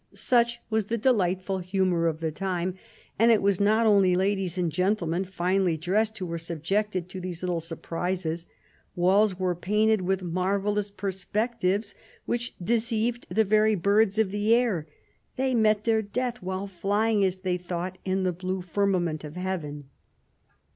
[0.15, 2.73] Such was the delightful humour of the time.
[3.19, 7.43] And it was not only ladies and gentlemen, finely dressed, who were subjected to these
[7.43, 8.47] little" surprises."
[8.95, 11.93] Walls were painted with marvellous perspectives
[12.25, 14.87] which deceived the very birds of the air.
[15.35, 19.89] They met their death while flying, as they thought, in the blue firmament of heaven.